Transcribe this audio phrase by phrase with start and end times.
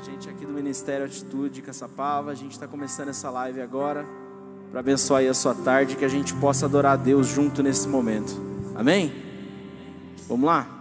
[0.00, 4.06] A gente aqui do Ministério Atitude Caçapava, a gente está começando essa live agora
[4.70, 7.88] para abençoar aí a sua tarde, que a gente possa adorar a Deus junto nesse
[7.88, 8.32] momento.
[8.76, 9.12] Amém?
[10.28, 10.77] Vamos lá?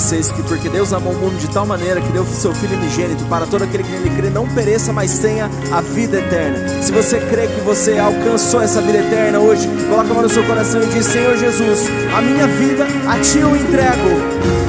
[0.00, 3.22] 16, que porque Deus amou o mundo de tal maneira que deu seu Filho unigênito
[3.26, 6.82] para todo aquele que nele crê, não pereça, mas tenha a vida eterna.
[6.82, 10.44] Se você crê que você alcançou essa vida eterna hoje, coloca a mão no seu
[10.44, 14.59] coração e diz: Senhor Jesus, a minha vida a Ti eu entrego.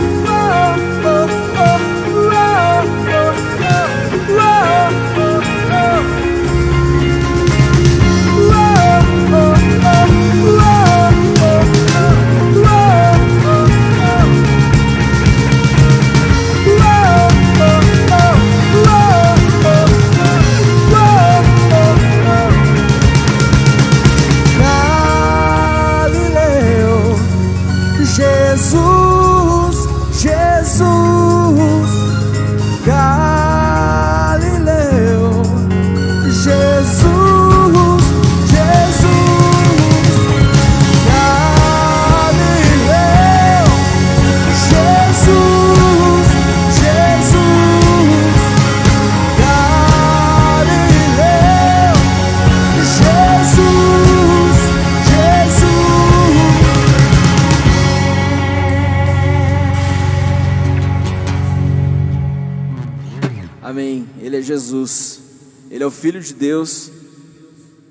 [66.12, 66.92] Filho de Deus,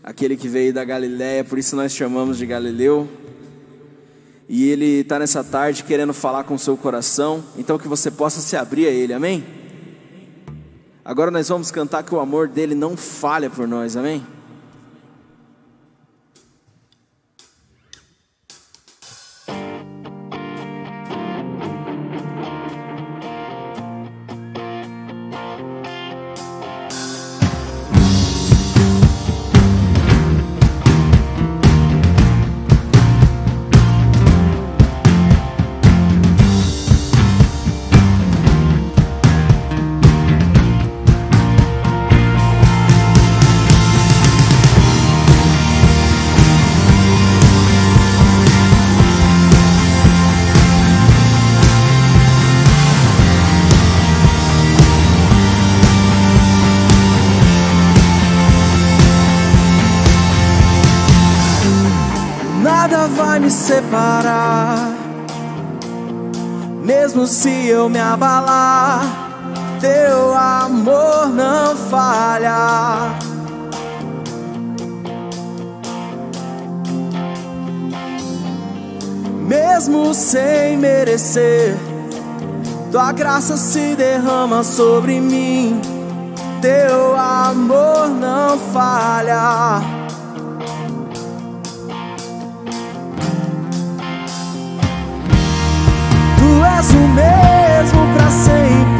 [0.04, 3.08] aquele que veio da Galiléia, por isso nós chamamos de Galileu.
[4.46, 8.42] E ele está nessa tarde querendo falar com o seu coração, então que você possa
[8.42, 9.42] se abrir a ele, amém?
[11.02, 14.22] Agora nós vamos cantar que o amor dele não falha por nós, amém?
[63.70, 64.90] Separar.
[66.82, 69.00] Mesmo se eu me abalar,
[69.80, 73.14] teu amor não falha.
[79.46, 81.76] Mesmo sem merecer,
[82.90, 85.80] tua graça se derrama sobre mim.
[86.60, 89.99] Teu amor não falha.
[96.80, 98.99] És o mesmo para sempre.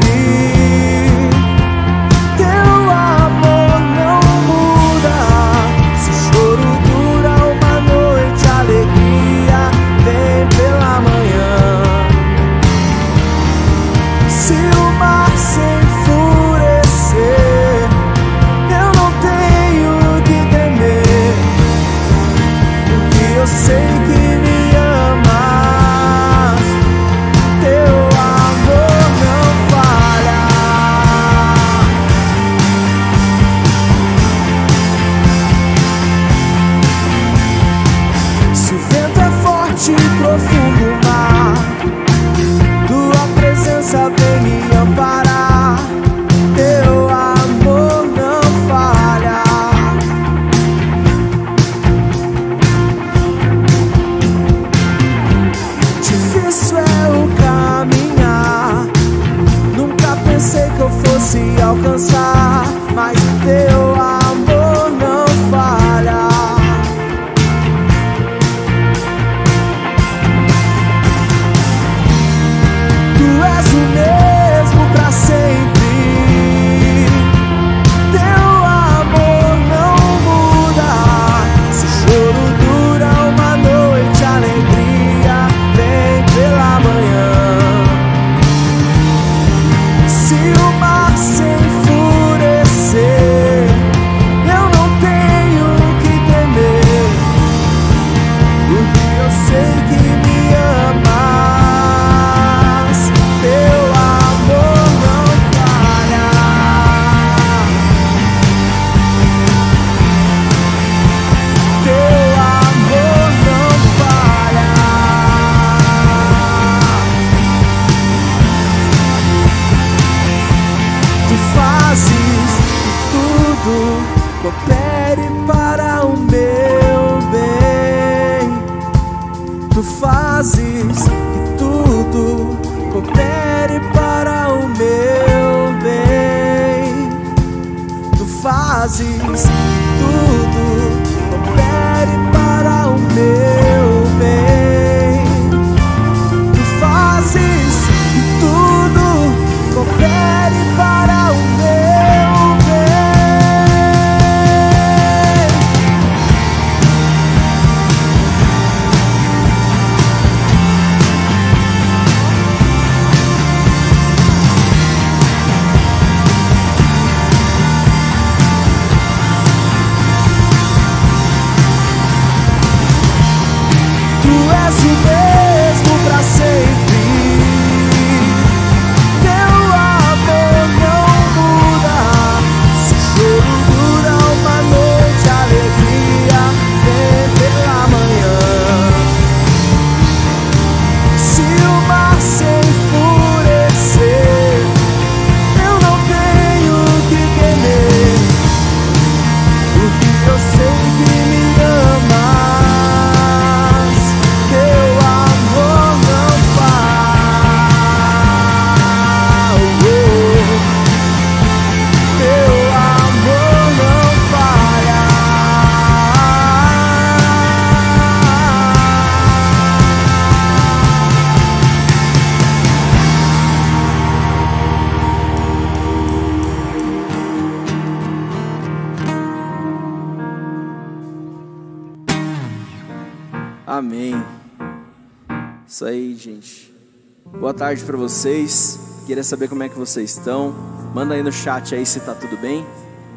[237.70, 238.80] Tarde para vocês.
[239.06, 240.52] Queria saber como é que vocês estão.
[240.92, 242.66] Manda aí no chat aí se tá tudo bem.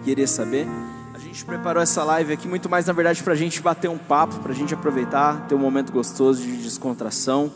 [0.04, 0.68] Queria saber.
[1.12, 3.98] A gente preparou essa live aqui muito mais, na verdade, para a gente bater um
[3.98, 7.52] papo, para a gente aproveitar, ter um momento gostoso de descontração.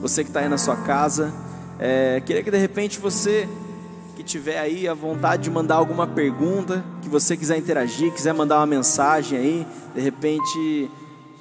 [0.00, 1.32] Você que está aí na sua casa,
[1.78, 3.48] é, queria que de repente você
[4.16, 8.56] que tiver aí a vontade de mandar alguma pergunta, que você quiser interagir, quiser mandar
[8.56, 10.90] uma mensagem aí, de repente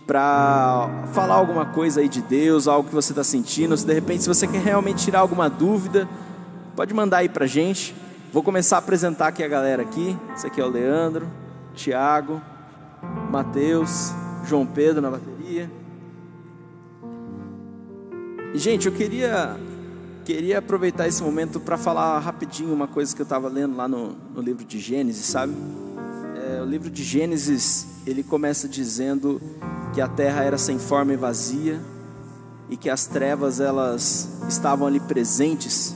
[0.10, 4.24] para falar alguma coisa aí de Deus, algo que você está sentindo, se de repente
[4.24, 6.10] se você quer realmente tirar alguma dúvida,
[6.76, 7.94] pode mandar aí para gente.
[8.34, 10.18] Vou começar a apresentar aqui a galera aqui.
[10.36, 11.28] Esse aqui é o Leandro,
[11.76, 12.42] Tiago,
[13.30, 14.12] Matheus,
[14.48, 15.70] João Pedro na bateria.
[18.52, 19.58] E, gente, eu queria
[20.26, 24.16] queria aproveitar esse momento para falar rapidinho uma coisa que eu estava lendo lá no,
[24.34, 25.54] no, livro de Gênesis, sabe?
[26.62, 29.42] O livro de Gênesis ele começa dizendo
[29.94, 31.80] que a terra era sem forma e vazia
[32.70, 35.96] e que as trevas elas estavam ali presentes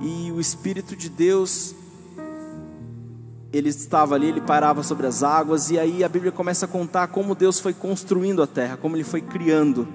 [0.00, 1.74] e o Espírito de Deus
[3.52, 7.08] ele estava ali, ele parava sobre as águas e aí a Bíblia começa a contar
[7.08, 9.88] como Deus foi construindo a terra, como ele foi criando.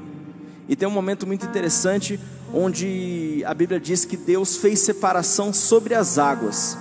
[0.68, 2.20] E tem um momento muito interessante
[2.54, 6.78] onde a Bíblia diz que Deus fez separação sobre as águas.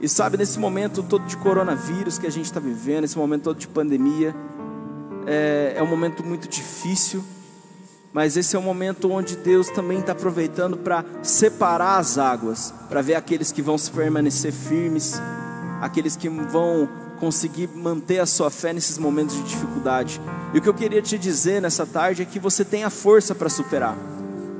[0.00, 3.58] E sabe, nesse momento todo de coronavírus que a gente está vivendo, esse momento todo
[3.58, 4.34] de pandemia,
[5.26, 7.22] é, é um momento muito difícil,
[8.12, 13.02] mas esse é um momento onde Deus também está aproveitando para separar as águas, para
[13.02, 15.20] ver aqueles que vão se permanecer firmes,
[15.80, 16.88] aqueles que vão
[17.18, 20.20] conseguir manter a sua fé nesses momentos de dificuldade.
[20.54, 23.34] E o que eu queria te dizer nessa tarde é que você tem a força
[23.34, 23.96] para superar.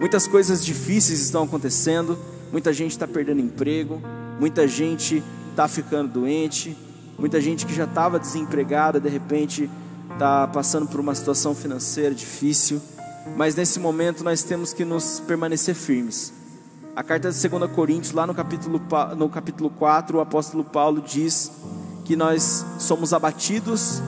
[0.01, 2.19] Muitas coisas difíceis estão acontecendo,
[2.53, 4.03] muita gente está perdendo emprego,
[4.39, 6.77] muita gente está ficando doente,
[7.19, 9.69] muita gente que já estava desempregada, de repente
[10.13, 12.81] está passando por uma situação financeira difícil,
[13.37, 16.33] mas nesse momento nós temos que nos permanecer firmes.
[16.95, 18.81] A carta de 2 Coríntios, lá no capítulo,
[19.17, 21.53] no capítulo 4, o apóstolo Paulo diz
[22.05, 24.03] que nós somos abatidos.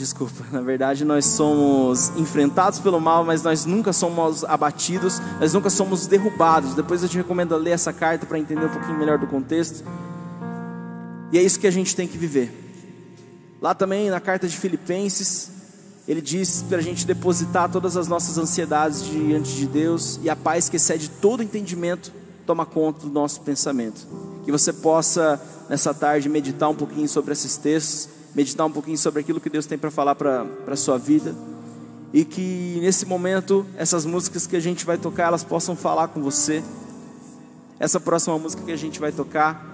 [0.00, 5.68] Desculpa, na verdade nós somos enfrentados pelo mal, mas nós nunca somos abatidos, nós nunca
[5.68, 6.72] somos derrubados.
[6.72, 9.84] Depois eu te recomendo ler essa carta para entender um pouquinho melhor do contexto.
[11.30, 12.50] E é isso que a gente tem que viver.
[13.60, 15.50] Lá também na carta de Filipenses,
[16.08, 20.34] ele diz para a gente depositar todas as nossas ansiedades diante de Deus e a
[20.34, 22.10] paz que excede todo entendimento
[22.46, 24.06] toma conta do nosso pensamento.
[24.46, 25.38] Que você possa
[25.68, 29.66] nessa tarde meditar um pouquinho sobre esses textos, meditar um pouquinho sobre aquilo que Deus
[29.66, 31.34] tem para falar para a sua vida.
[32.12, 36.20] E que nesse momento essas músicas que a gente vai tocar elas possam falar com
[36.20, 36.62] você.
[37.78, 39.66] Essa próxima música que a gente vai tocar,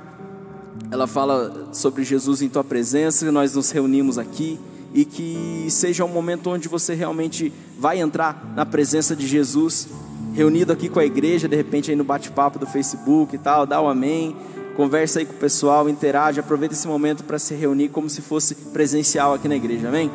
[0.91, 4.61] ela fala sobre Jesus em tua presença, e nós nos reunimos aqui.
[4.95, 9.89] E que seja um momento onde você realmente vai entrar na presença de Jesus,
[10.33, 13.81] reunido aqui com a igreja, de repente aí no bate-papo do Facebook e tal, dá
[13.81, 14.37] o um amém,
[14.77, 18.55] conversa aí com o pessoal, interage, aproveita esse momento para se reunir como se fosse
[18.55, 20.11] presencial aqui na igreja, amém?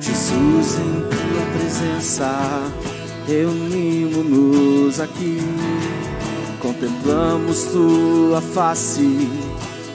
[0.00, 2.72] Jesus em tua presença
[3.26, 5.38] reunimos-nos aqui,
[6.60, 9.28] contemplamos tua face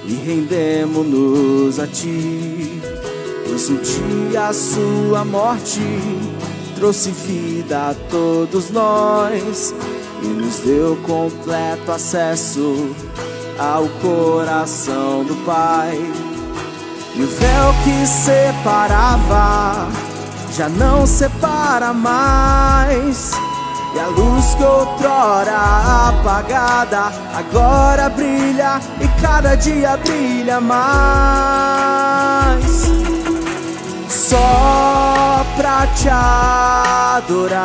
[0.06, 3.09] e rendemos-nos a ti.
[3.60, 5.82] Pois dia a sua morte
[6.76, 9.76] trouxe vida a todos nós
[10.24, 12.96] e nos deu completo acesso
[13.60, 15.98] ao coração do Pai.
[17.16, 19.90] E o véu que separava
[20.56, 23.34] já não separa mais.
[23.94, 32.00] E a luz que outrora apagada agora brilha e cada dia brilha mais.
[34.10, 37.62] Só pra te adorar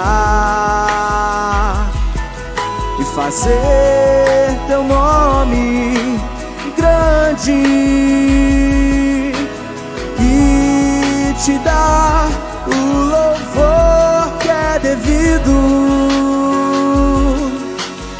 [3.00, 6.20] e fazer teu nome
[6.76, 7.52] grande
[10.20, 12.28] e te dar
[12.66, 15.54] o louvor que é devido.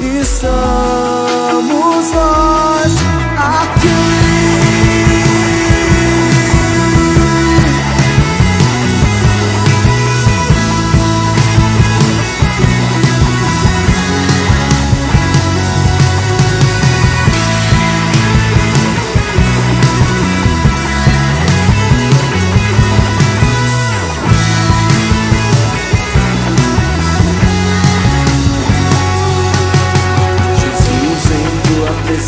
[0.00, 2.95] Estamos nós
[3.37, 4.04] aqui.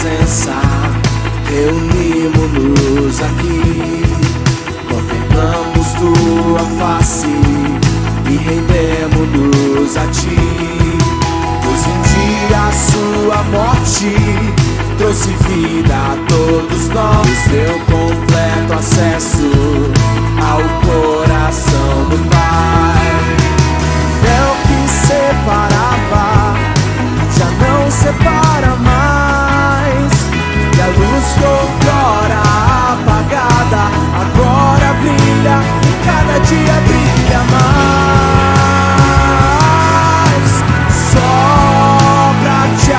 [0.06, 0.52] presença,
[1.50, 4.04] reunimos-nos aqui,
[4.88, 7.26] contemplamos tua face
[8.30, 10.98] e rendemos-nos a ti.
[11.62, 14.14] Pois um dia a sua morte
[14.98, 19.50] trouxe vida a todos nós, deu completo acesso
[20.40, 23.06] ao coração do Pai.
[24.22, 26.54] O que separava
[27.36, 28.75] já não separa
[30.98, 32.40] luz que outrora
[32.92, 33.82] apagada
[34.20, 38.46] agora brilha e cada dia brilha mais.
[41.12, 42.92] Só pra te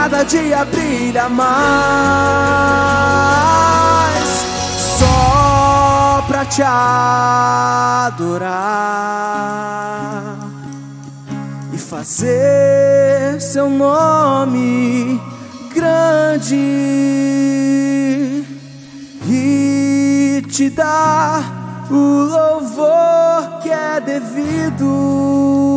[0.00, 1.50] cada dia brilha mais
[4.98, 7.18] só pra te adorar
[11.74, 15.20] e fazer seu nome
[15.74, 16.56] grande
[19.28, 25.69] e te dar o louvor que é devido.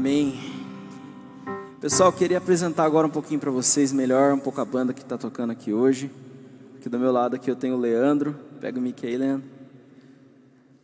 [0.00, 0.40] Amém.
[1.80, 5.18] Pessoal, queria apresentar agora um pouquinho para vocês melhor, um pouco a banda que está
[5.18, 6.10] tocando aqui hoje.
[6.78, 9.46] Aqui do meu lado aqui eu tenho o Leandro, pega o Mickey Leandro.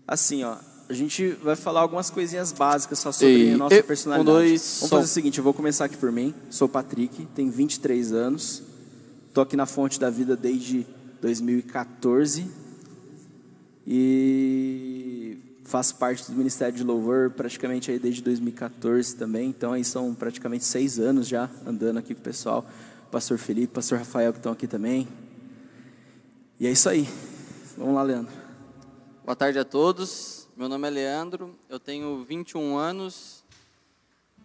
[0.07, 0.57] Assim, ó,
[0.89, 4.31] a gente vai falar algumas coisinhas básicas só sobre E- a nossa e- personalidade.
[4.31, 4.89] um, dois, Vamos som.
[4.89, 6.33] fazer o seguinte, eu vou começar aqui por mim.
[6.49, 8.63] Sou o Patrick, tenho 23 anos.
[9.35, 10.87] Tô aqui na Fonte da Vida desde
[11.21, 12.47] 2014
[13.87, 19.49] e faço parte do Ministério de Louvor praticamente aí desde 2014 também.
[19.51, 22.65] Então aí são praticamente seis anos já andando aqui com o pessoal.
[23.11, 25.07] Pastor Felipe, Pastor Rafael que estão aqui também.
[26.59, 27.09] E é isso aí.
[27.77, 28.33] Vamos lá, Leandro.
[29.25, 30.46] Boa tarde a todos.
[30.57, 33.45] Meu nome é Leandro, eu tenho 21 anos,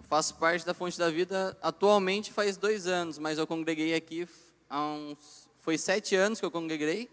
[0.02, 4.28] faço parte da Fonte da Vida atualmente faz dois anos, mas eu congreguei aqui
[4.70, 5.48] há uns.
[5.62, 7.10] Foi sete anos que eu congreguei.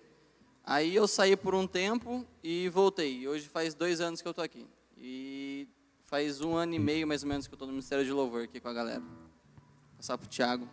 [0.65, 3.29] Aí eu saí por um tempo e voltei.
[3.29, 4.67] Hoje faz dois anos que eu estou aqui.
[4.97, 5.69] E
[6.07, 8.43] faz um ano e meio mais ou menos que eu estou no Ministério de Louvor
[8.43, 8.99] aqui com a galera.
[8.99, 10.69] Vou passar pro Thiago.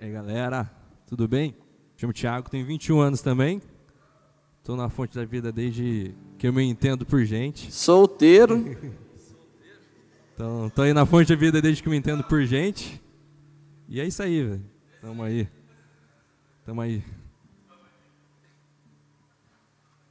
[0.00, 0.70] E aí, galera,
[1.06, 1.54] tudo bem?
[1.98, 3.60] Chamo Thiago, tenho 21 anos também.
[4.66, 7.72] Estou na fonte da vida desde que eu me entendo por gente.
[7.72, 8.64] Solteiro.
[10.34, 13.00] Então, tô aí na fonte da vida desde que eu me entendo por gente.
[13.88, 14.70] E é isso aí, velho.
[15.00, 15.48] Tamo aí.
[16.64, 17.04] Tamo aí.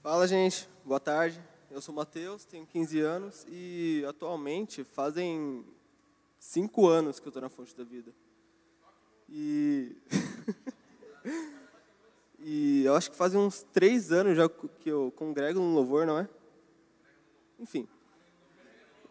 [0.01, 0.69] Fala, gente.
[0.85, 1.37] Boa tarde.
[1.69, 5.65] Eu sou o Matheus, tenho 15 anos e atualmente fazem
[6.39, 8.13] 5 anos que eu estou na Fonte da Vida.
[9.27, 9.97] E...
[12.47, 16.19] e eu acho que fazem uns 3 anos já que eu congrego no louvor, não
[16.19, 16.29] é?
[17.59, 17.87] Enfim.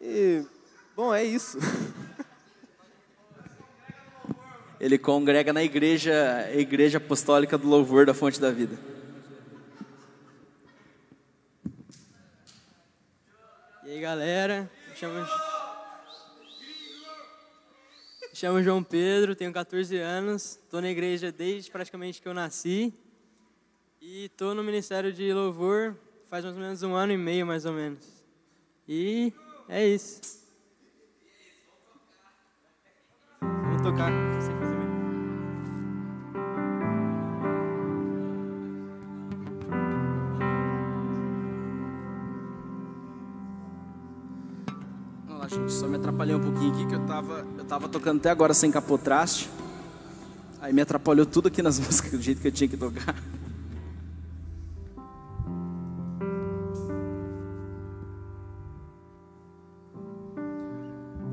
[0.01, 0.45] E,
[0.95, 1.59] bom, é isso.
[4.79, 8.79] Ele congrega na igreja, igreja apostólica do louvor da Fonte da Vida.
[13.85, 15.27] E aí galera, me chamo,
[18.21, 22.95] me chamo João Pedro, tenho 14 anos, estou na igreja desde praticamente que eu nasci
[24.07, 25.95] e estou no Ministério de Louvor
[26.29, 28.05] faz mais ou menos um ano e meio mais ou menos.
[28.87, 29.33] E
[29.67, 30.21] é isso.
[33.41, 34.95] Vamos tocar, não sei fazer mesmo.
[45.27, 48.19] Vamos lá, gente, só me atrapalhei um pouquinho aqui que eu tava, eu tava tocando
[48.19, 49.49] até agora sem capotraste.
[50.61, 53.17] Aí me atrapalhou tudo aqui nas músicas do jeito que eu tinha que tocar.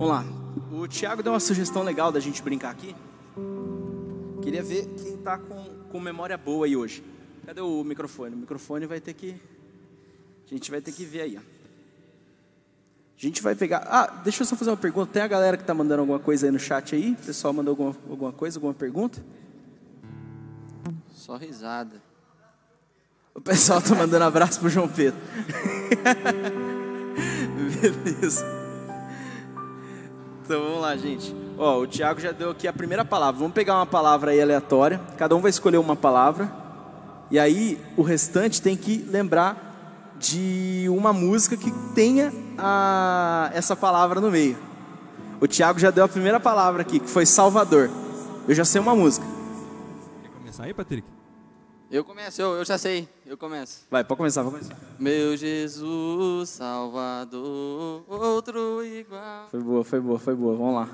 [0.01, 0.25] Vamos lá.
[0.71, 2.95] O Thiago deu uma sugestão legal da gente brincar aqui.
[4.41, 7.03] Queria ver quem tá com, com memória boa aí hoje.
[7.45, 8.33] Cadê o microfone?
[8.33, 9.39] O microfone vai ter que.
[10.47, 11.39] A gente vai ter que ver aí, ó.
[11.39, 11.43] A
[13.15, 13.85] gente vai pegar.
[13.85, 15.13] Ah, deixa eu só fazer uma pergunta.
[15.13, 17.11] Tem a galera que tá mandando alguma coisa aí no chat aí?
[17.11, 19.23] O pessoal mandou alguma, alguma coisa, alguma pergunta?
[21.13, 22.01] Só risada.
[23.35, 25.19] O pessoal tá mandando abraço pro João Pedro.
[28.03, 28.60] Beleza.
[30.51, 31.33] Então vamos lá, gente.
[31.57, 33.39] Ó, o Thiago já deu aqui a primeira palavra.
[33.39, 34.99] Vamos pegar uma palavra aí aleatória.
[35.17, 36.51] Cada um vai escolher uma palavra.
[37.31, 44.19] E aí o restante tem que lembrar de uma música que tenha a, essa palavra
[44.19, 44.57] no meio.
[45.39, 47.89] O Thiago já deu a primeira palavra aqui, que foi Salvador.
[48.45, 49.25] Eu já sei uma música.
[50.21, 51.07] Quer começar aí, Patrick?
[51.91, 53.85] Eu começo, eu, eu já sei, eu começo.
[53.91, 54.77] Vai, pode começar, pode começar.
[54.97, 59.49] Meu Jesus, Salvador, outro igual.
[59.51, 60.55] Foi boa, foi boa, foi boa.
[60.55, 60.89] Vamos lá.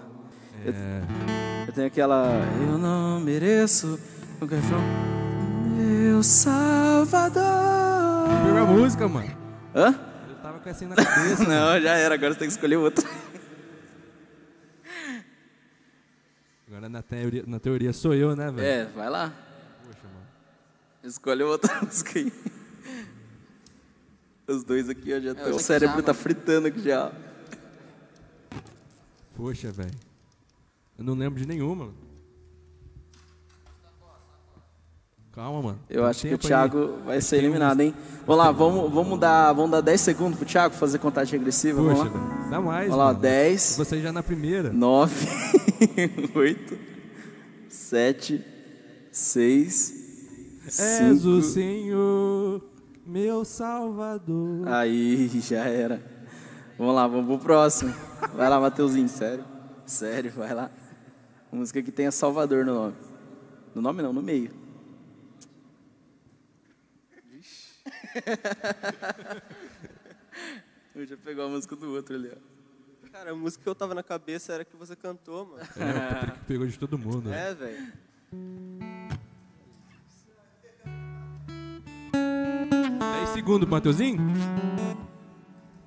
[0.66, 2.32] É, Eu tenho aquela.
[2.60, 4.00] Eu não mereço.
[4.42, 4.82] É o refrão?
[5.76, 7.44] Meu Salvador.
[8.44, 9.38] pegou a música, mano.
[9.76, 9.94] Hã?
[10.30, 11.44] Eu tava com essa aí na cabeça.
[11.46, 12.16] Não, já era.
[12.16, 13.08] Agora você tem que escolher outra.
[16.68, 18.68] Agora na teoria, na teoria sou eu, né, velho?
[18.68, 19.32] É, vai lá.
[21.08, 21.10] Poxa, mano.
[21.10, 22.34] Escolhe outra música aí.
[24.48, 26.04] Os dois aqui, ó, já tá- já o cérebro água.
[26.04, 27.12] tá fritando aqui já.
[29.36, 29.92] Poxa, velho.
[30.98, 31.90] Eu não lembro de nenhuma.
[35.34, 35.80] Calma, mano.
[35.88, 36.48] Eu Tem acho que o tempo aí.
[36.48, 37.94] Thiago vai ser eliminado, hein?
[38.26, 41.80] Vamos lá, vamos, vamos, dar, vamos dar 10 segundos pro Thiago fazer contagem regressiva.
[41.80, 42.50] Poxa, vamos lá.
[42.50, 43.20] dá mais, Vamos lá, mano.
[43.20, 44.72] 10, Você já na primeira.
[44.74, 45.28] 9,
[46.34, 46.80] 8,
[47.70, 48.44] 7,
[49.12, 49.97] 6,
[50.68, 51.54] És o 5.
[51.54, 52.62] Senhor,
[53.06, 54.68] meu Salvador.
[54.68, 56.02] Aí, já era.
[56.78, 57.94] Vamos lá, vamos pro próximo.
[58.36, 59.46] Vai lá, Mateuzinho, sério.
[59.86, 60.70] Sério, vai lá.
[61.52, 62.96] Música que tenha Salvador no nome.
[63.74, 64.52] No nome não, no meio.
[70.96, 73.10] Eu já pegou a música do outro ali, ó.
[73.12, 75.64] Cara, a música que eu tava na cabeça era que você cantou, mano.
[75.78, 77.30] É, pegou de todo mundo.
[77.30, 77.50] né?
[77.50, 78.97] É, velho.
[83.18, 84.20] 10 segundos Mateuzinho.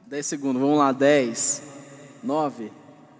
[0.08, 1.62] 10 segundos, vamos lá, 10,
[2.24, 2.72] 9,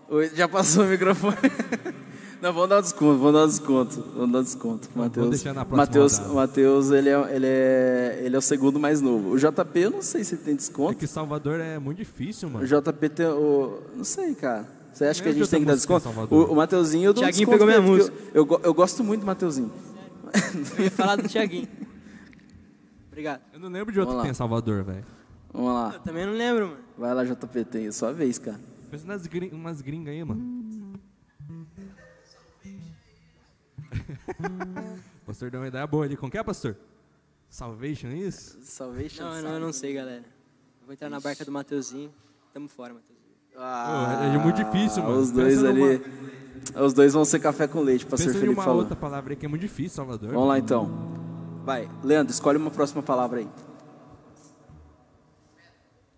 [0.09, 1.37] 8, já passou o microfone.
[2.43, 4.89] Não, vamos dar um desconto, vamos dar um desconto, vamos dar um desconto.
[4.97, 6.19] Matheus, deixar na próxima Matheus.
[6.35, 9.31] Matheus ele, é, ele, é, ele é o segundo mais novo.
[9.31, 10.97] O JP, eu não sei se tem É desconto.
[10.97, 12.67] que Salvador é muito difícil, O mano.
[12.67, 13.79] JP tem o...
[13.95, 14.67] Não sei, cara.
[14.93, 16.35] Você acha que a gente tem que dar música desconto?
[16.35, 19.21] O, o Mateuzinho eu dou Thiaguinho desconto pegou minha porque Eu, eu, eu gosto muito
[19.21, 19.71] do Mateuzinho.
[20.79, 21.69] Eu ia falar do Thiaguinho.
[23.11, 23.43] Obrigado.
[23.53, 25.05] Eu não lembro de outro que tem Salvador, velho.
[25.53, 25.93] Vamos lá.
[25.95, 26.81] Eu também não lembro, mano.
[26.97, 28.61] Vai lá, JP, tem a sua vez, cara.
[28.91, 30.61] Pensa nas gring, umas gringas aí, mano.
[35.27, 36.17] pastor deu uma ideia boa ali.
[36.17, 36.77] Com que é, pastor?
[37.49, 38.59] Salvation, é isso?
[38.63, 39.23] Salvation.
[39.25, 40.23] Não, não, eu não sei, galera.
[40.81, 42.11] Eu vou entrar na barca do Mateuzinho.
[42.53, 43.21] Tamo fora, Mateuzinho.
[43.57, 45.19] Ah, Pô, é muito difícil, mano.
[45.19, 45.81] Os dois Pensa ali.
[45.99, 48.81] numa- Os dois vão ser café com leite, pastor Pensa em Felipe uma falou.
[48.81, 50.31] outra palavra aí que é muito difícil, Salvador.
[50.33, 50.89] Vamos lá então.
[51.71, 53.49] Vai, Leandro, escolhe uma próxima palavra aí.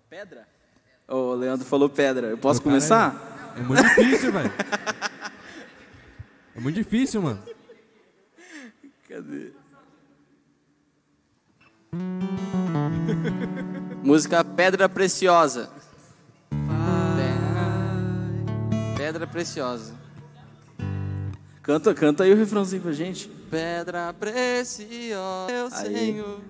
[0.08, 0.48] Pedra?
[1.06, 2.28] O Leandro falou pedra.
[2.28, 3.52] Eu posso cara começar?
[3.54, 4.50] É, é muito difícil, velho.
[6.56, 7.42] É muito difícil, mano.
[9.06, 9.52] Cadê?
[14.02, 15.68] Música Pedra Preciosa.
[16.48, 16.56] Pe-
[18.96, 20.01] Pedra Preciosa.
[21.62, 23.28] Canta, canta aí o refrãozinho pra gente.
[23.50, 25.96] Pedra preciosa, meu Aí.
[25.96, 26.40] Senhor.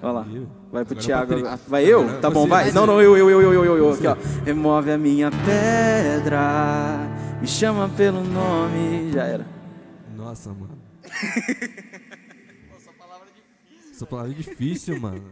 [0.00, 0.26] Vai lá.
[0.72, 1.60] Vai pro agora Thiago.
[1.68, 2.00] Vai eu?
[2.00, 2.72] Agora Tá bom, vai.
[2.72, 3.92] Não, não, eu, eu, eu, eu, eu, eu.
[3.92, 4.16] Aqui, ó.
[4.44, 7.06] Remove a minha pedra.
[7.40, 9.12] Me chama pelo nome.
[9.12, 9.46] Já era.
[10.16, 10.78] Nossa, mano.
[13.92, 15.22] Essa palavra é difícil, mano.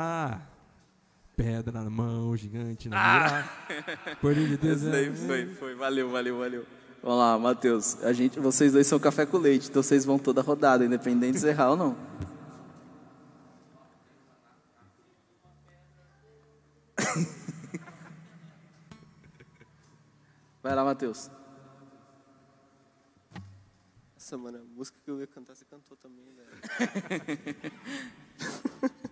[0.00, 0.42] Ah,
[1.36, 3.50] pedra na mão, gigante na mira.
[4.20, 5.12] Poder de Deus Esse daí é...
[5.12, 5.74] foi, foi.
[5.74, 6.64] Valeu, valeu, valeu.
[7.02, 8.00] Vamos lá, Matheus.
[8.04, 11.48] A gente, vocês dois são café com leite, então vocês vão toda rodada, independente se
[11.48, 11.96] errar ou não.
[20.62, 21.28] Vai lá, Matheus.
[24.14, 26.50] Nossa, mano, a música que eu ia cantar, você cantou também, velho.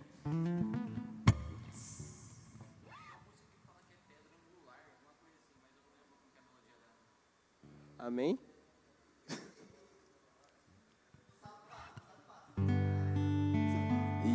[7.99, 8.39] Amém?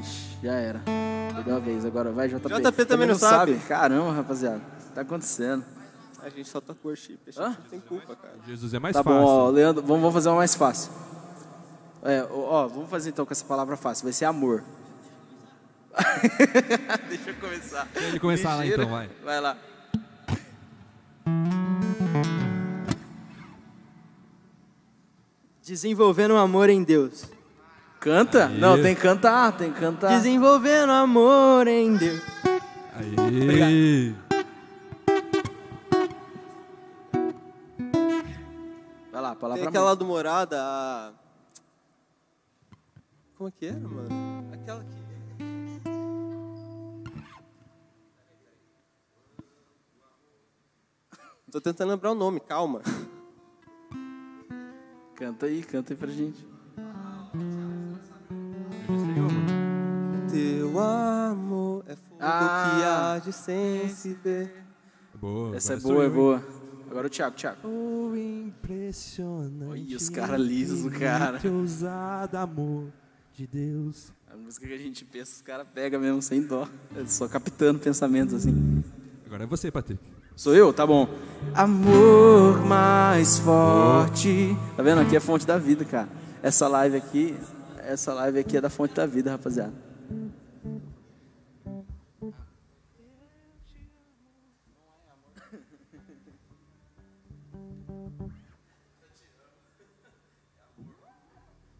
[0.00, 0.80] Ixi, já era.
[1.34, 1.84] Perdeu a vez.
[1.84, 2.48] Agora vai, JP.
[2.48, 3.56] JP também não sabe.
[3.68, 4.60] Caramba, rapaziada.
[4.94, 5.64] Tá acontecendo.
[6.22, 7.48] A gente só tá worship, a gente Hã?
[7.48, 8.34] não tem culpa, cara.
[8.46, 9.18] Jesus é mais Tá fácil.
[9.20, 10.92] bom, ó, Leandro, vamos, vamos fazer uma mais fácil.
[12.04, 14.04] É, ó, vamos fazer então com essa palavra fácil.
[14.04, 14.62] Vai ser amor.
[17.08, 17.88] Deixa eu começar.
[17.92, 19.10] Deixa ele começar lá então, vai.
[19.22, 19.56] Vai lá.
[25.62, 27.30] Desenvolvendo amor em Deus.
[28.00, 28.46] Canta?
[28.46, 28.58] Aí.
[28.58, 30.08] Não, tem que cantar, tem que cantar.
[30.16, 32.20] Desenvolvendo amor em Deus.
[32.94, 34.14] Aí.
[39.12, 41.12] Vai lá, palavra Tem aquela do Morada, a...
[43.36, 44.48] Como é que era, mano?
[44.52, 45.01] Aquela que...
[51.52, 52.80] Tô tentando lembrar o nome, calma.
[55.14, 56.48] Canta aí, canta aí pra gente.
[60.30, 62.72] Teu amor é fogo Ah.
[62.78, 64.64] que arde sem se ver.
[65.20, 65.54] Boa.
[65.54, 66.42] Essa é boa, é boa.
[66.90, 67.68] Agora o Thiago, Thiago.
[67.68, 69.64] O impressionante.
[69.70, 71.38] Olha os cara lisos, cara.
[71.52, 72.90] ousado amor
[73.34, 74.10] de Deus.
[74.26, 76.66] A música que a gente pensa, os caras pegam mesmo sem dó.
[76.96, 78.82] É Só captando pensamentos assim.
[79.26, 80.02] Agora é você, Patrick.
[80.36, 80.72] Sou eu?
[80.72, 81.08] Tá bom.
[81.54, 84.56] Amor mais forte.
[84.76, 85.00] Tá vendo?
[85.00, 86.08] Aqui é a fonte da vida, cara.
[86.42, 87.36] Essa live aqui,
[87.78, 89.72] essa live aqui é da fonte da vida, rapaziada.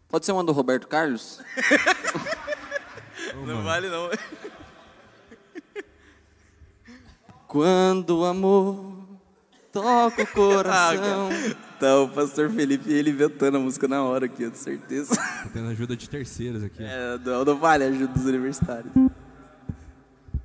[0.07, 1.41] Pode ser uma do Roberto Carlos?
[3.47, 4.11] não vale não.
[7.53, 8.83] Quando o amor
[9.71, 11.29] toca o coração.
[11.77, 15.15] Então, o pastor Felipe, ele inventando a música na hora aqui, eu tenho certeza.
[15.43, 16.83] Tô tendo ajuda de terceiros aqui.
[16.83, 18.91] É, não, não vale a ajuda dos universitários.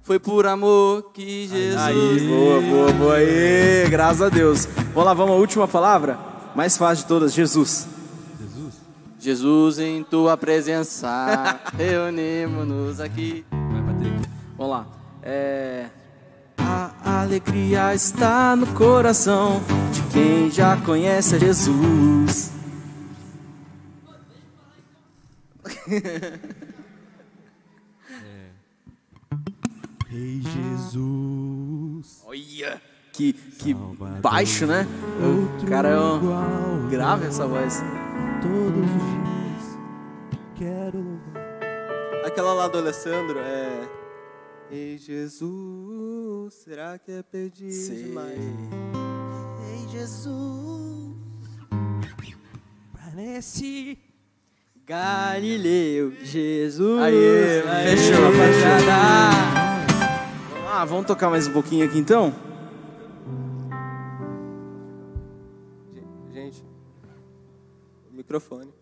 [0.03, 1.81] Foi por amor que Jesus.
[1.81, 3.15] Aí, boa, boa, boa.
[3.15, 4.67] Aí, graças a Deus.
[4.67, 6.19] Vamos lá, vamos à última palavra?
[6.55, 7.89] Mais fácil de todas, Jesus.
[8.39, 8.75] Jesus?
[9.19, 13.47] Jesus, em tua presença, reunimos-nos aqui.
[13.51, 14.29] Vai, Patrick.
[14.59, 14.87] Vamos lá.
[15.23, 15.87] É...
[16.69, 22.53] A alegria está no coração de quem já conhece a Jesus.
[30.09, 32.23] Rei Jesus.
[32.27, 32.83] Olha!
[33.15, 33.75] Que, que
[34.21, 34.87] baixo, né?
[35.21, 36.89] O cara é um...
[36.91, 37.83] grave essa voz.
[38.43, 39.79] Todos os dias
[40.57, 42.27] quero louvar.
[42.27, 43.89] Aquela lá do Alessandro é.
[44.71, 46.18] Ei Jesus,
[46.51, 48.05] será que é pedir Sei.
[48.05, 48.39] demais?
[49.71, 51.15] Ei Jesus.
[52.93, 53.99] Parece.
[54.87, 57.03] Galileu, Jesus.
[57.03, 58.93] Aê, Aê, fechou, rapaziada.
[60.51, 62.35] Vamos lá, vamos tocar mais um pouquinho aqui então?
[66.33, 66.65] Gente,
[68.11, 68.78] o microfone.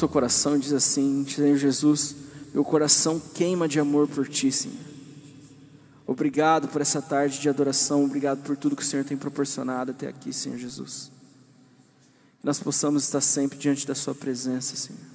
[0.00, 2.16] seu coração e diz assim: Senhor Jesus,
[2.52, 4.76] meu coração queima de amor por ti, Senhor.
[6.06, 10.08] Obrigado por essa tarde de adoração, obrigado por tudo que o Senhor tem proporcionado até
[10.08, 11.10] aqui, Senhor Jesus.
[12.40, 15.09] Que nós possamos estar sempre diante da Sua presença, Senhor.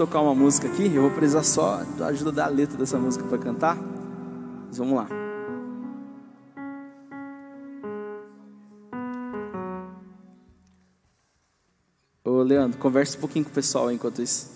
[0.00, 0.86] Tocar uma música aqui.
[0.94, 3.76] Eu vou precisar só da ajuda da letra dessa música para cantar.
[4.66, 5.06] Mas vamos lá.
[12.24, 14.50] Ô Leandro, conversa um pouquinho com o pessoal enquanto isso.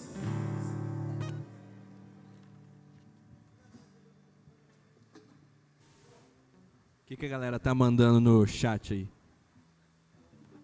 [7.02, 9.08] O que, que a galera tá mandando no chat aí?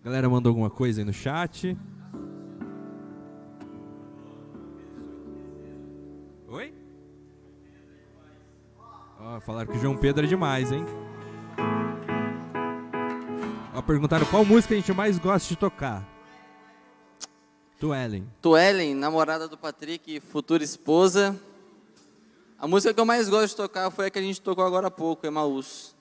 [0.01, 1.77] A galera mandou alguma coisa aí no chat?
[10.01, 10.87] Pedro é demais, hein?
[13.75, 16.09] Ó, perguntaram qual música a gente mais gosta de tocar.
[17.79, 18.27] Tu, Ellen.
[18.41, 21.39] Tuellen, namorada do Patrick, futura esposa.
[22.59, 24.87] A música que eu mais gosto de tocar foi a que a gente tocou agora
[24.87, 25.95] há pouco, Emaús.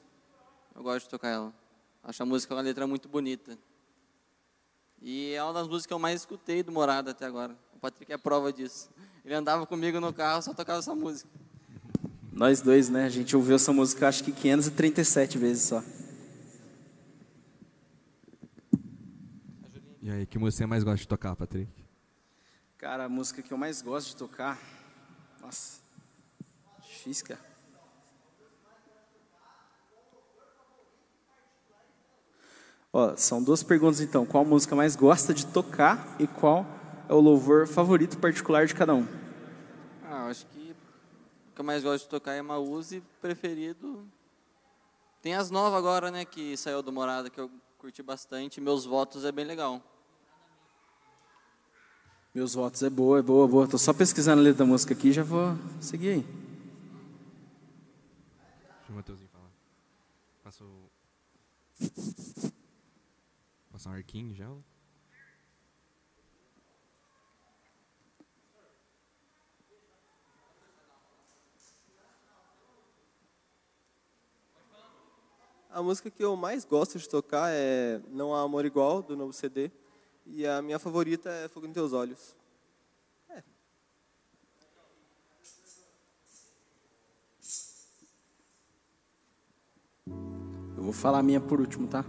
[0.73, 1.53] Eu gosto de tocar ela.
[2.01, 3.57] Acho a música uma letra muito bonita.
[5.01, 7.53] E é uma das músicas que eu mais escutei do Morada até agora.
[7.75, 8.89] O Patrick é prova disso.
[9.25, 11.29] Ele andava comigo no carro, só tocava essa música.
[12.39, 13.03] Nós dois, né?
[13.03, 15.83] A gente ouviu essa música acho que 537 vezes só.
[20.01, 21.69] E aí, que música você mais gosta de tocar, Patrick?
[22.77, 24.57] Cara, a música que eu mais gosto de tocar.
[25.41, 25.81] Nossa.
[26.81, 27.41] Difícil, cara.
[32.93, 34.25] Ó, são duas perguntas então.
[34.25, 36.65] Qual música mais gosta de tocar e qual
[37.09, 39.05] é o louvor favorito particular de cada um?
[40.05, 40.73] Ah, eu acho que
[41.48, 44.07] o que eu mais gosto de tocar é Maúse, preferido.
[45.21, 48.61] Tem as novas agora, né, que saiu do Morada, que eu curti bastante.
[48.61, 49.83] Meus votos é bem legal.
[52.33, 53.67] Meus votos é boa, é boa, boa.
[53.67, 56.21] Tô só pesquisando a letra da música aqui, já vou seguir aí.
[58.77, 59.51] Deixa o Mateuzinho falar.
[60.41, 60.89] Passa o...
[63.69, 64.49] Passar um arquinho já?
[75.71, 79.31] A música que eu mais gosto de tocar é Não Há Amor Igual, do novo
[79.31, 79.69] CD.
[80.25, 82.35] E a minha favorita é Fogo nos Teus Olhos.
[90.75, 92.03] Eu vou falar a minha por último, tá?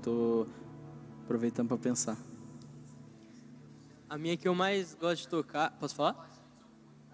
[0.00, 0.46] Tô
[1.24, 2.16] aproveitando para pensar.
[4.08, 5.76] A minha que eu mais gosto de tocar.
[5.80, 6.30] Posso falar?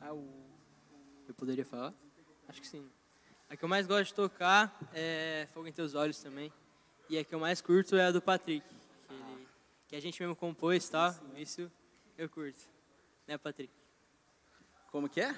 [0.02, 0.28] Ah, o...
[1.26, 1.94] Eu poderia falar?
[2.46, 2.84] Acho que sim.
[3.52, 6.50] A que eu mais gosto de tocar é Fogo em Teus Olhos também.
[7.10, 8.66] E a que eu mais curto é a do Patrick.
[8.66, 9.46] Que, ele...
[9.88, 11.14] que a gente mesmo compôs e tal.
[11.36, 11.70] Isso
[12.16, 12.62] eu curto.
[13.28, 13.70] Né, Patrick?
[14.90, 15.36] Como que é?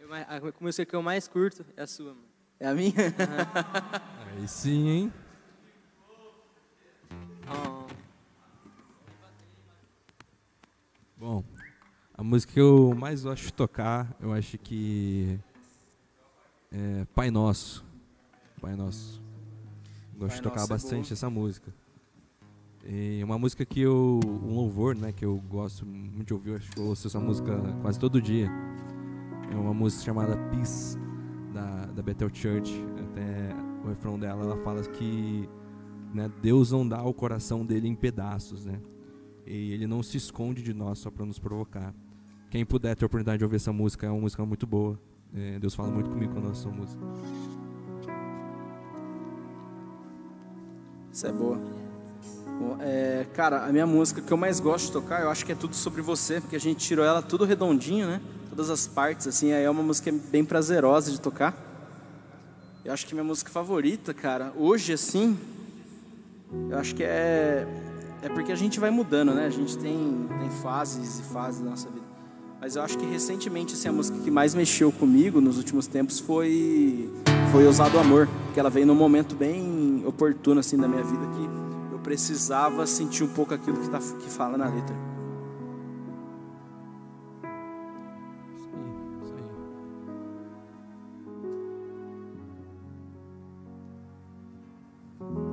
[0.00, 2.28] Eu, a música que eu mais curto é a sua, mano.
[2.58, 2.94] É a minha?
[4.32, 5.12] Aí sim, hein?
[7.46, 7.86] Oh.
[11.14, 11.44] Bom,
[12.14, 15.38] a música que eu mais gosto de tocar, eu acho que
[16.70, 17.84] é Pai Nosso.
[18.60, 19.22] Pai Nosso.
[20.16, 21.12] Gosto Pai de tocar é bastante boa.
[21.12, 21.74] essa música.
[22.84, 24.20] E uma música que eu.
[24.24, 25.12] Um louvor, né?
[25.12, 28.48] Que eu gosto muito de ouvir, acho que eu ouço essa música quase todo dia.
[29.50, 30.96] É uma música chamada Peace,
[31.52, 32.72] da, da Bethel Church.
[32.98, 33.54] Até
[33.84, 35.48] o refrão dela, ela fala que
[36.14, 38.80] né, Deus não dá o coração dele em pedaços, né?
[39.46, 41.94] E ele não se esconde de nós só para nos provocar.
[42.50, 44.98] Quem puder ter a oportunidade de ouvir essa música, é uma música muito boa.
[45.34, 47.00] É, Deus fala muito comigo quando eu essa música.
[51.12, 51.60] Isso é boa.
[52.58, 55.52] Bom, é, cara, a minha música que eu mais gosto de tocar, eu acho que
[55.52, 58.20] é tudo sobre você, porque a gente tirou ela tudo redondinho, né?
[58.48, 61.54] Todas as partes, assim, aí é uma música bem prazerosa de tocar.
[62.84, 65.38] Eu acho que minha música favorita, cara, hoje, assim,
[66.68, 67.66] eu acho que é.
[68.22, 69.46] É porque a gente vai mudando, né?
[69.46, 71.99] A gente tem, tem fases e fases da nossa vida.
[72.60, 76.20] Mas eu acho que recentemente, assim, a música que mais mexeu comigo nos últimos tempos
[76.20, 77.10] foi.
[77.52, 81.94] Foi Ousado Amor, que ela veio num momento bem oportuno, assim, da minha vida, que
[81.94, 84.94] eu precisava sentir um pouco aquilo que, tá, que fala na letra.
[88.52, 88.92] Isso aí,
[89.24, 89.42] isso aí.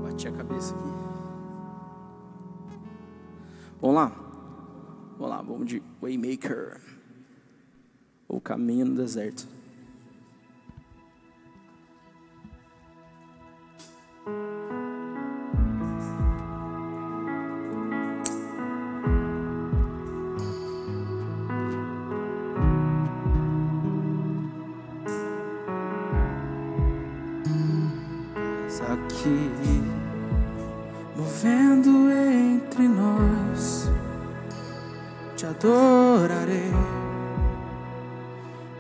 [0.04, 0.90] Bati a cabeça aqui.
[3.82, 4.12] Vamos lá.
[5.18, 6.97] Vamos lá, vamos de Waymaker.
[8.28, 9.48] O caminho no deserto.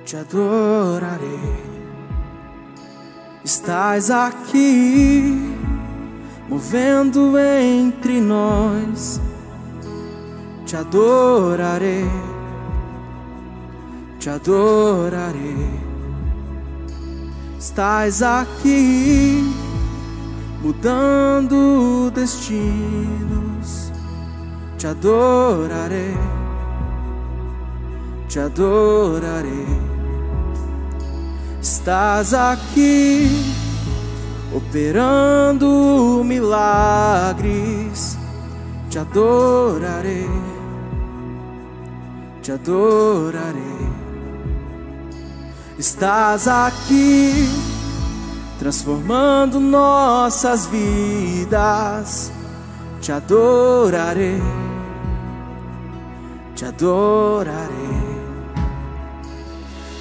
[0.07, 1.65] Te adorarei.
[3.43, 5.53] Estás aqui,
[6.47, 9.19] movendo entre nós,
[10.65, 12.09] te adorarei,
[14.17, 15.81] te adorarei.
[17.59, 19.43] Estás aqui,
[20.63, 23.91] mudando destinos.
[24.77, 26.15] Te adorarei,
[28.29, 29.86] te adorarei
[31.67, 33.29] estás aqui
[34.55, 38.17] operando milagres.
[38.89, 40.29] Te adorarei,
[42.41, 43.87] te adorarei.
[45.77, 47.49] Estás aqui
[48.59, 52.31] transformando nossas vidas.
[53.01, 54.41] Te adorarei,
[56.55, 57.86] te adorarei.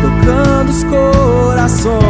[0.00, 2.00] tocando os corações.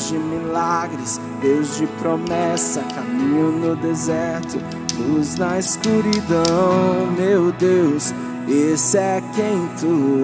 [0.07, 4.57] Deus de milagres, Deus de promessa, caminho no deserto,
[4.97, 8.13] luz na escuridão, meu Deus,
[8.47, 10.23] esse é quem tu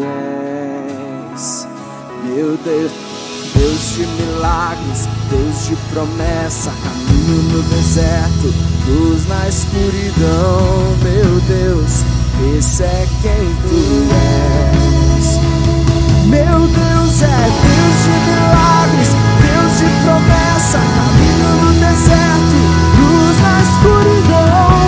[1.33, 1.67] és,
[2.23, 2.91] meu Deus.
[3.55, 8.53] Deus de milagres, Deus de promessa, caminho no deserto,
[8.87, 12.03] luz na escuridão, meu Deus,
[12.57, 14.07] esse é quem tu
[14.71, 15.39] és.
[16.27, 19.22] Meu Deus é Deus de milagres
[20.03, 22.55] promessa, caminho no deserto,
[22.99, 24.82] luz na escuridão.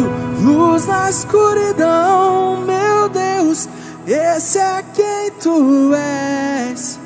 [0.00, 3.68] luz na escuridão, meu Deus,
[4.06, 6.98] esse é quem tu és.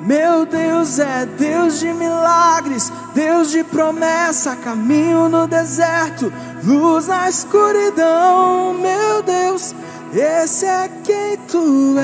[0.00, 6.32] Meu Deus é Deus de milagres, Deus de promessa, caminho no deserto,
[6.64, 9.74] luz na escuridão, meu Deus,
[10.14, 11.96] esse é quem tu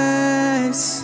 [0.66, 1.03] és.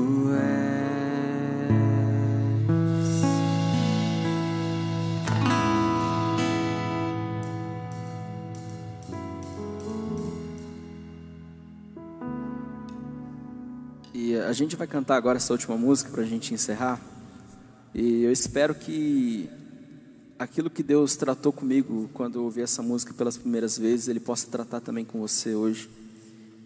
[14.51, 16.99] A gente vai cantar agora essa última música para a gente encerrar.
[17.95, 19.49] E eu espero que
[20.37, 24.47] aquilo que Deus tratou comigo quando eu ouvi essa música pelas primeiras vezes, Ele possa
[24.47, 25.89] tratar também com você hoje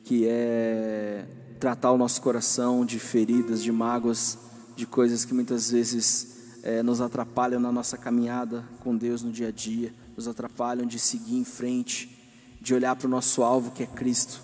[0.03, 1.25] que é
[1.59, 4.37] tratar o nosso coração de feridas, de mágoas,
[4.75, 9.49] de coisas que muitas vezes é, nos atrapalham na nossa caminhada com Deus no dia
[9.49, 12.19] a dia, nos atrapalham de seguir em frente,
[12.59, 14.41] de olhar para o nosso alvo que é Cristo.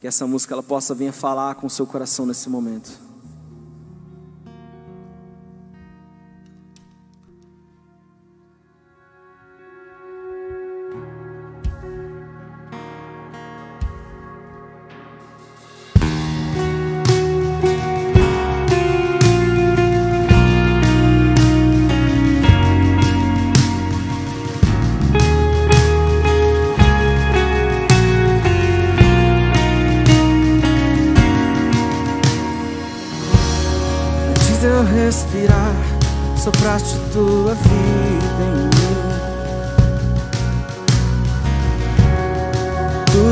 [0.00, 3.05] Que essa música ela possa vir falar com o seu coração nesse momento.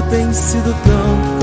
[0.02, 1.33] Tens sido tão,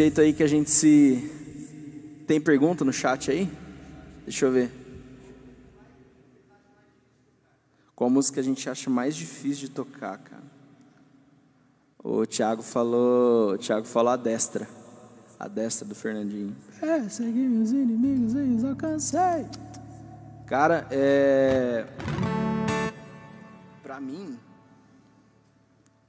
[0.00, 1.30] jeito aí que a gente se.
[2.26, 3.50] Tem pergunta no chat aí?
[4.24, 4.72] Deixa eu ver.
[7.94, 10.42] Qual música a gente acha mais difícil de tocar, cara?
[12.02, 13.52] O Thiago falou.
[13.52, 14.66] O Thiago falou a destra.
[15.38, 16.56] A destra do Fernandinho.
[16.80, 19.46] É, segui meus inimigos e os alcancei.
[20.46, 21.86] Cara, é.
[23.82, 24.38] Pra mim.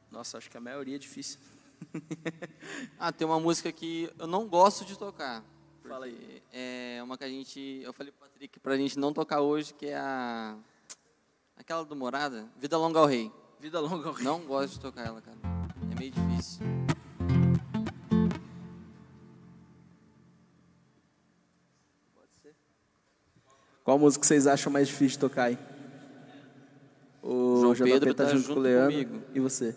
[0.10, 1.40] Nossa, acho que a maioria é difícil.
[3.00, 5.44] Ah, tem uma música que eu não gosto de tocar.
[5.88, 6.42] Fala aí.
[6.52, 7.82] É uma que a gente.
[7.84, 10.56] Eu falei pro Patrick pra gente não tocar hoje, que é a.
[11.58, 13.32] Aquela do Morada, Vida Longa ao Rei.
[13.60, 14.26] Vida longa ao rei.
[14.26, 15.38] Não gosto de tocar ela, cara.
[15.92, 16.66] É meio difícil.
[23.84, 25.58] Qual música vocês acham mais difícil de tocar aí?
[27.22, 28.92] O João JP Pedro tá tá junto com junto o Leandro.
[28.94, 29.24] comigo.
[29.36, 29.76] E você?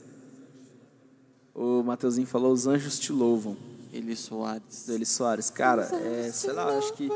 [1.85, 3.59] O Mateuzinho falou Os Anjos Te Louvam,
[3.93, 4.87] Eli Soares.
[4.87, 5.51] do Eli Soares.
[5.51, 7.13] Cara, é, sei lá, acho que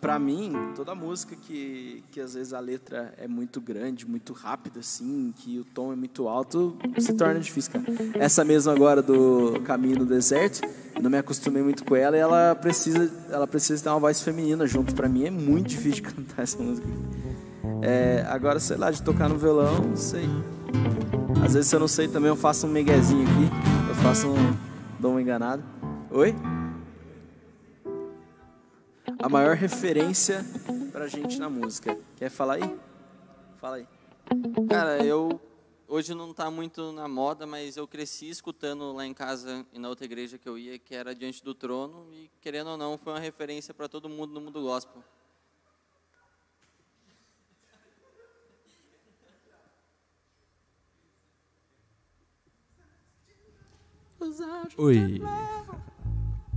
[0.00, 4.80] pra mim, toda música que, que às vezes a letra é muito grande, muito rápida,
[4.80, 7.84] assim, que o tom é muito alto, se torna difícil, cara.
[8.14, 12.20] Essa mesma agora do Caminho no Deserto, eu não me acostumei muito com ela e
[12.20, 14.94] ela precisa, ela precisa ter uma voz feminina junto.
[14.94, 16.88] Pra mim é muito difícil de cantar essa música.
[17.82, 20.24] É, agora, sei lá, de tocar no violão, não sei.
[21.44, 23.75] Às vezes, se eu não sei também, eu faço um meguezinho aqui.
[24.06, 24.36] Faço um.
[25.00, 25.64] dou uma enganada.
[26.12, 26.32] Oi?
[29.18, 30.46] A maior referência
[30.92, 31.98] pra gente na música.
[32.14, 32.78] Quer falar aí?
[33.56, 33.88] Fala aí.
[34.68, 35.40] Cara, eu.
[35.88, 39.88] Hoje não tá muito na moda, mas eu cresci escutando lá em casa e na
[39.88, 43.12] outra igreja que eu ia, que era Diante do Trono, e querendo ou não, foi
[43.12, 45.02] uma referência para todo mundo no mundo gospel.
[54.78, 55.20] Oi.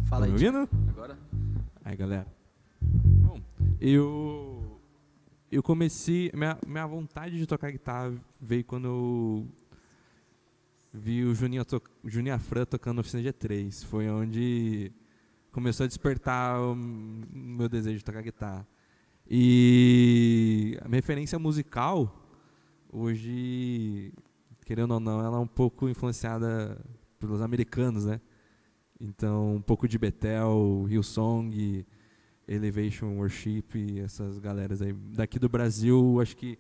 [0.08, 0.28] Fala Tá aí.
[0.28, 0.70] me ouvindo?
[0.90, 1.18] Agora?
[1.86, 2.26] Aí, galera.
[2.82, 3.40] Bom,
[3.80, 4.80] eu
[5.52, 9.48] eu comecei minha, minha vontade de tocar guitarra veio quando eu
[10.94, 13.86] vi o Juninho, to, Juninho Afran tocando na oficina G3.
[13.86, 14.92] Foi onde
[15.52, 18.68] começou a despertar o meu desejo de tocar guitarra.
[19.30, 22.16] E a minha referência musical
[22.92, 24.12] hoje,
[24.66, 26.84] querendo ou não, ela é um pouco influenciada
[27.20, 28.22] pelos americanos, né?
[29.00, 31.86] Então, um pouco de Bethel, Hillsong,
[32.48, 34.94] Elevation Worship, essas galeras aí.
[34.94, 36.58] Daqui do Brasil, acho que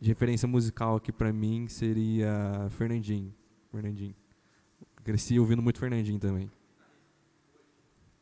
[0.00, 3.32] de referência musical aqui pra mim seria Fernandinho.
[3.70, 4.14] Fernandinho.
[5.04, 6.50] Cresci ouvindo muito Fernandinho também.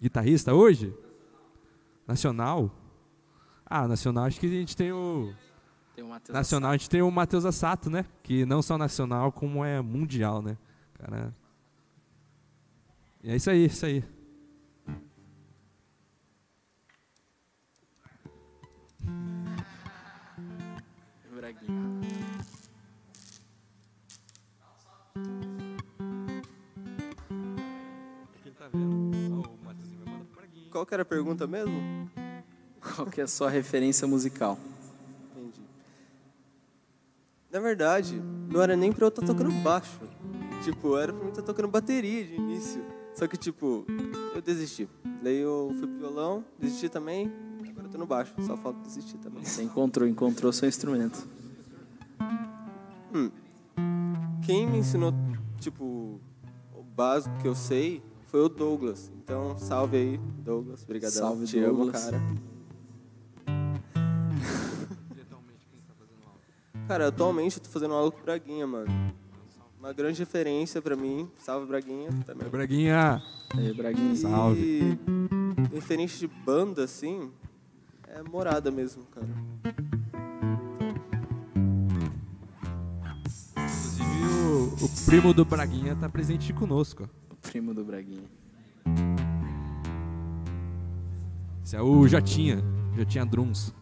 [0.01, 0.93] Guitarrista hoje?
[2.07, 2.75] Nacional?
[3.65, 5.33] Ah, nacional acho que a gente tem o.
[5.95, 8.05] Tem o Matheus Nacional a gente tem o Matheus Assato, né?
[8.23, 10.57] Que não só nacional, como é mundial, né?
[10.95, 11.35] Cara.
[13.25, 14.05] É isso aí, é isso aí.
[30.71, 32.09] Qual que era a pergunta mesmo?
[32.81, 34.57] Qual que é a sua referência musical?
[35.33, 35.61] Entendi.
[37.51, 38.15] Na verdade,
[38.49, 39.99] não era nem pra eu estar tocando baixo.
[40.63, 42.98] Tipo, era pra mim estar tocando bateria de início.
[43.19, 43.85] Só que, tipo,
[44.33, 44.89] eu desisti.
[45.25, 47.33] Daí eu fui pro violão, desisti também.
[47.69, 49.45] Agora eu tô no baixo, só falta desistir também.
[49.45, 51.27] Você encontrou, encontrou seu instrumento.
[54.47, 55.13] Quem me ensinou,
[55.59, 56.21] tipo,
[56.73, 59.11] o básico que eu sei foi o Douglas.
[59.17, 60.85] Então, salve aí, Douglas.
[60.85, 61.19] Obrigadão.
[61.19, 62.05] Salve, Te amo, Douglas.
[62.05, 62.21] cara.
[66.87, 68.87] Cara, atualmente eu tô fazendo aula com o Braguinha, mano.
[69.79, 71.31] Uma grande referência pra mim.
[71.37, 72.09] Salve, Braguinha.
[72.27, 72.49] Também.
[72.49, 73.23] Braguinha!
[73.57, 74.17] Aí, Braguinha.
[74.17, 74.61] Salve.
[74.61, 77.31] E referente de banda, assim,
[78.09, 79.29] é morada mesmo, cara.
[83.57, 87.09] Inclusive, o, o primo do Braguinha tá presente conosco.
[87.31, 88.29] O primo do Braguinha.
[91.65, 92.65] Esse é o Jotinha.
[92.97, 93.73] Jotinha Drums.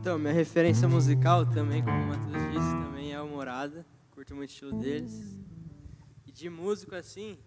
[0.00, 2.93] Então, minha referência musical também, como o Matheus disse, também
[3.24, 3.86] é o Morada.
[4.10, 5.38] Curto muito o estilo deles.
[6.26, 7.38] E de músico assim,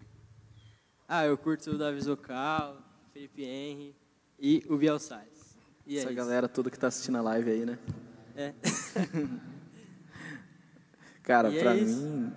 [1.06, 2.82] ah, eu curto o Davi Zocal,
[3.12, 3.94] Felipe Henry
[4.38, 5.56] e o Biel Sais.
[5.86, 6.16] E é Essa isso.
[6.16, 7.78] galera toda que tá assistindo a live aí, né?
[8.36, 8.52] É.
[11.22, 12.00] Cara, E é pra isso.
[12.02, 12.32] mim,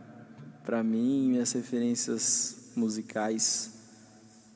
[0.66, 3.74] pra mim, minhas referências musicais,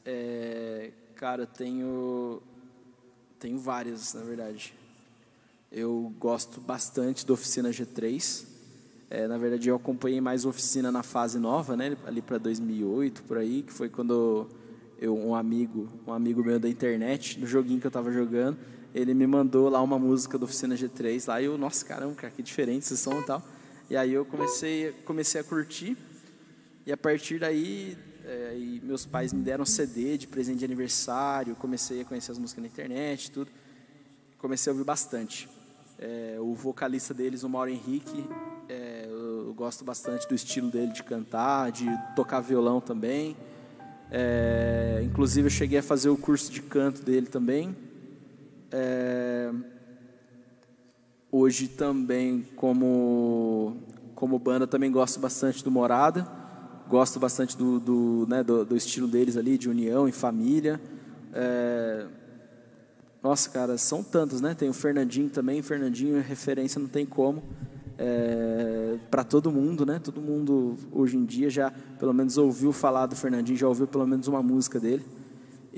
[0.04, 2.42] é, cara, tenho,
[3.40, 4.74] tenho várias, na verdade.
[5.72, 8.46] Eu gosto bastante da Oficina G3.
[9.10, 13.38] É, na verdade, eu acompanhei mais Oficina na fase nova, né, ali para 2008, por
[13.38, 14.48] aí, que foi quando
[15.00, 18.58] eu, um amigo, um amigo meu da internet, no joguinho que eu tava jogando,
[18.94, 22.34] ele me mandou lá uma música da Oficina G3, lá e eu, nossa, caramba, cara,
[22.34, 23.44] que diferente esse som e tal.
[23.90, 25.96] E aí eu comecei, comecei a curtir,
[26.86, 32.02] e a partir daí, é, meus pais me deram CD de presente de aniversário, comecei
[32.02, 33.52] a conhecer as músicas na internet, tudo.
[34.38, 35.48] Comecei a ouvir bastante.
[36.00, 38.28] É, o vocalista deles, o Mauro Henrique,
[39.46, 41.86] eu, gosto bastante do estilo dele de cantar, de
[42.16, 43.38] tocar violão também.
[44.10, 47.76] É, inclusive, eu cheguei a fazer o curso de canto dele também.
[48.72, 49.52] É,
[51.32, 53.78] hoje também, como,
[54.16, 56.28] como banda, também gosto bastante do Morada.
[56.88, 60.82] Gosto bastante do, do, né, do, do estilo deles ali, de união e família.
[61.34, 62.06] É,
[63.22, 64.54] nossa, cara, são tantos, né?
[64.54, 65.62] Tem o Fernandinho também.
[65.62, 67.44] Fernandinho é referência, não tem como.
[67.98, 70.00] É, para todo mundo, né?
[70.00, 74.06] Todo mundo hoje em dia já, pelo menos, ouviu falar do Fernandinho, já ouviu pelo
[74.06, 75.04] menos uma música dele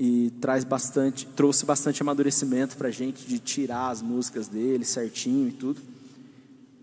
[0.00, 5.52] e traz bastante, trouxe bastante amadurecimento pra gente de tirar as músicas dele certinho e
[5.52, 5.80] tudo.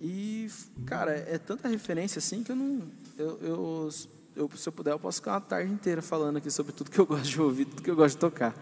[0.01, 0.49] E,
[0.85, 2.81] cara, é tanta referência assim que eu não.
[3.17, 3.89] Eu, eu,
[4.35, 6.99] eu, se eu puder, eu posso ficar uma tarde inteira falando aqui sobre tudo que
[6.99, 8.53] eu gosto de ouvir, tudo que eu gosto de tocar.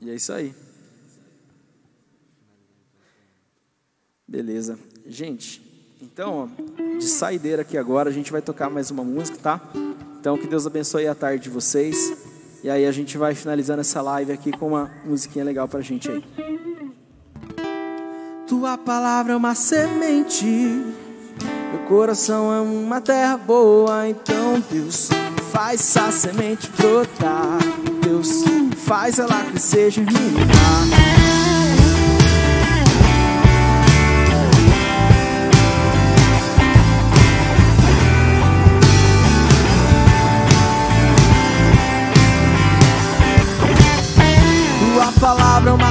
[0.00, 0.54] E é isso aí.
[4.26, 4.78] Beleza.
[5.06, 5.60] Gente,
[6.00, 6.50] então,
[6.98, 9.60] de saideira aqui agora, a gente vai tocar mais uma música, tá?
[10.18, 12.16] Então, que Deus abençoe a tarde de vocês.
[12.62, 16.10] E aí a gente vai finalizando essa live aqui com uma musiquinha legal pra gente
[16.10, 16.24] aí.
[18.46, 24.08] Tua palavra é uma semente, meu coração é uma terra boa.
[24.08, 25.10] Então, Deus,
[25.52, 27.58] faz essa semente brotar.
[28.02, 28.42] Deus,
[28.86, 31.43] faz ela crescer, germinar.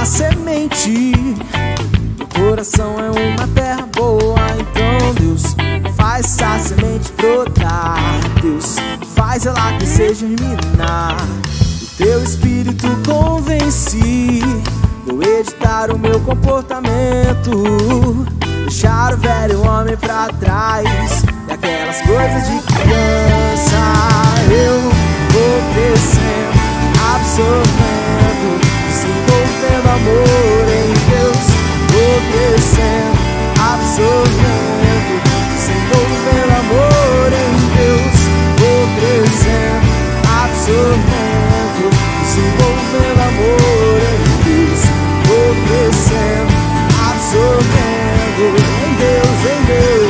[0.04, 1.14] Uma semente,
[2.18, 4.36] meu coração é uma terra boa.
[4.60, 5.56] Então, Deus,
[5.96, 7.96] faz essa semente brotar.
[8.42, 8.76] Deus,
[9.14, 11.16] faz ela crescer, germinar.
[11.16, 14.42] O teu espírito convence,
[15.06, 18.26] eu editar o meu comportamento.
[18.66, 23.78] Deixar o velho homem pra trás e aquelas coisas de criança.
[24.50, 24.82] Eu
[25.32, 26.52] vou crescendo,
[27.14, 27.93] absorvendo,
[30.04, 31.44] amor em Deus.
[31.92, 33.18] Vou crescendo,
[33.72, 35.12] absorvendo,
[35.56, 38.16] desenvolvendo amor em Deus.
[38.60, 39.88] Vou crescendo,
[40.42, 41.84] absorvendo,
[42.20, 44.82] desenvolvendo amor em Deus.
[45.26, 46.52] Vou crescendo,
[47.08, 48.44] absorvendo
[48.84, 50.03] em Deus, em Deus.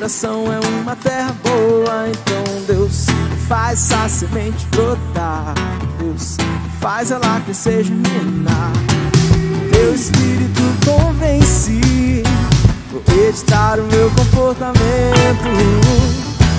[0.00, 2.08] Coração é uma terra boa.
[2.08, 3.04] Então, Deus,
[3.46, 5.52] faz essa semente brotar.
[5.98, 6.38] Deus
[6.80, 8.72] faz ela crescer, germinar.
[9.70, 12.22] Teu espírito convence.
[12.90, 14.80] Vou editar o meu comportamento.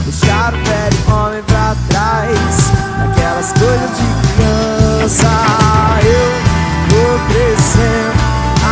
[0.06, 2.70] Deixar o velho homem pra trás.
[3.00, 4.06] Daquelas coisas de
[4.36, 5.32] criança.
[6.04, 6.30] Eu
[6.92, 8.14] vou crescendo,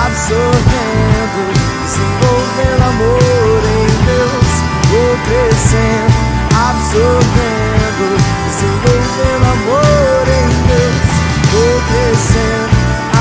[0.06, 1.54] absorvendo,
[1.86, 3.79] desenvolvendo amor.
[4.90, 6.18] Vou crescendo,
[6.68, 8.06] absorvendo,
[8.46, 11.10] desenvolvendo amor em Deus.
[11.52, 12.76] Vou crescendo,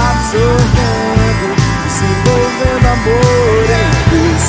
[0.08, 1.48] absorvendo,
[1.84, 4.44] desenvolvendo amor em Deus.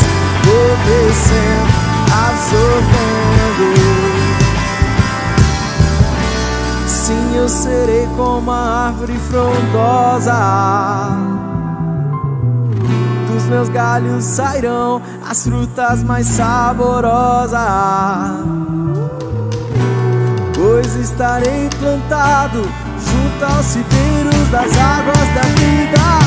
[0.46, 1.72] Vou crescendo,
[2.30, 3.68] absorvendo.
[6.88, 10.40] Sim, eu serei como a árvore frondosa.
[13.50, 17.60] Meus galhos sairão as frutas mais saborosas.
[20.54, 26.19] Pois estarei plantado junto aos ribeiros das águas da vida.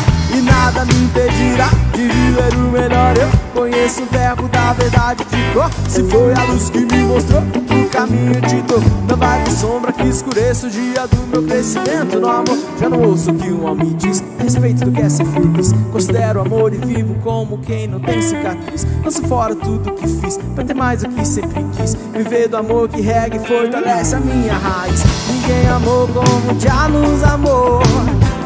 [0.53, 3.16] Nada me impedirá de viver o melhor.
[3.16, 5.70] Eu conheço o verbo da verdade de cor.
[5.89, 9.93] Se foi a luz que me mostrou o caminho de dor, não vai ter sombra
[9.93, 12.59] que escureça o dia do meu crescimento no amor.
[12.79, 15.73] Já não ouço o que um homem diz a respeito do que é ser feliz.
[15.91, 18.87] Considero o amor e vivo como quem não tem cicatriz.
[19.03, 21.95] Lanço fora tudo que fiz pra ter mais do que sempre quis.
[22.12, 25.03] Viver do amor que rega e fortalece a minha raiz.
[25.29, 27.81] Ninguém amou como já nos amou.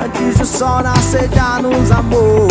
[0.06, 2.46] Antes do sol nascer já nos amou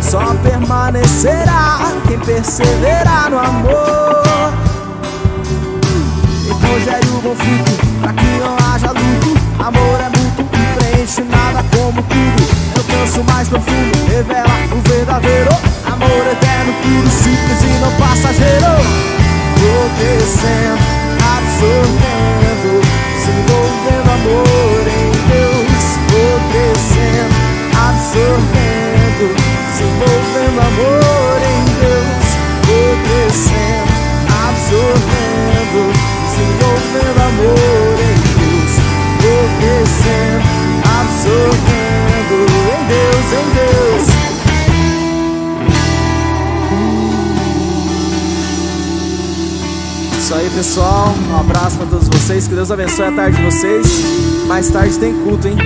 [0.00, 4.52] Só permanecerá quem perseverar no amor.
[6.46, 9.36] Então gere o bom fruto pra que não haja luto.
[9.58, 12.42] Amor é muito que preenche nada como tudo.
[12.76, 15.50] Eu canso mais profundo, revela o verdadeiro.
[15.84, 18.78] Amor eterno, puro, simples e não passageiro.
[19.58, 20.78] Vou crescendo,
[21.34, 22.80] absorvendo
[23.16, 24.91] Desenvolvendo amor
[28.22, 29.34] absorvendo
[29.72, 32.26] Desenvolvendo amor em Deus
[32.66, 33.90] Vou crescendo,
[34.46, 35.80] absorvendo
[36.30, 38.72] Desenvolvendo amor em Deus
[39.20, 40.46] Vou crescendo,
[41.00, 42.36] absorvendo
[42.68, 44.06] Em Deus, em Deus
[50.18, 51.14] Isso aí, pessoal.
[51.30, 52.46] Um abraço para todos vocês.
[52.46, 53.86] Que Deus abençoe a tarde de vocês.
[54.46, 55.56] Mais tarde tem culto, hein?